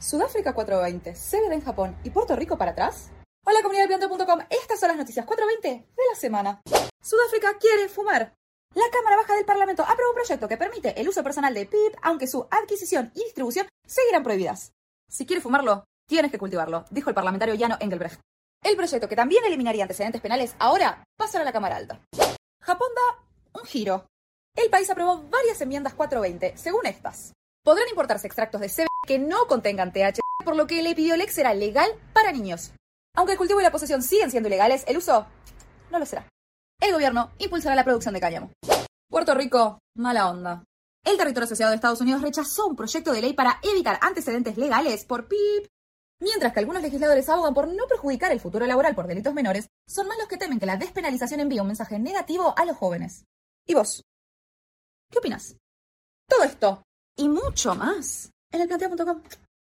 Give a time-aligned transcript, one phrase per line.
[0.00, 3.10] Sudáfrica 420, CBD en Japón y Puerto Rico para atrás.
[3.44, 6.60] Hola comunidad de planteo.com, estas son las noticias 420 de la semana.
[7.02, 8.32] Sudáfrica quiere fumar.
[8.74, 11.96] La Cámara Baja del Parlamento aprobó un proyecto que permite el uso personal de PIP,
[12.02, 14.72] aunque su adquisición y distribución seguirán prohibidas.
[15.10, 18.20] Si quieres fumarlo, tienes que cultivarlo, dijo el parlamentario Llano Engelbrecht.
[18.62, 22.00] El proyecto, que también eliminaría antecedentes penales, ahora pasará a la Cámara Alta.
[22.62, 24.06] Japón da un giro.
[24.54, 27.32] El país aprobó varias enmiendas 420, según estas.
[27.64, 31.54] Podrán importarse extractos de CBD que no contengan THC, por lo que el Epidiolex será
[31.54, 32.72] legal para niños.
[33.16, 35.26] Aunque el cultivo y la posesión siguen siendo ilegales, el uso
[35.90, 36.28] no lo será.
[36.78, 38.50] El gobierno impulsará la producción de cáñamo.
[39.10, 40.62] Puerto Rico, mala onda.
[41.04, 45.06] El territorio asociado de Estados Unidos rechazó un proyecto de ley para evitar antecedentes legales
[45.06, 45.66] por PIP.
[46.20, 50.06] Mientras que algunos legisladores abogan por no perjudicar el futuro laboral por delitos menores, son
[50.06, 53.24] más los que temen que la despenalización envíe un mensaje negativo a los jóvenes.
[53.66, 54.04] ¿Y vos?
[55.10, 55.56] ¿Qué opinas?
[56.28, 56.82] Todo esto
[57.16, 59.22] y mucho más en el elplanteo.com.